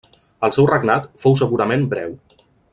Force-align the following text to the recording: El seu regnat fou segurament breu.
El 0.47 0.53
seu 0.55 0.67
regnat 0.71 1.05
fou 1.25 1.37
segurament 1.43 1.87
breu. 1.95 2.19